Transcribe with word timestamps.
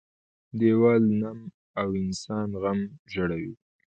-دیوال 0.59 1.03
نم 1.21 1.39
او 1.79 1.87
انسان 2.03 2.49
غم 2.61 2.79
زړوي. 3.13 3.53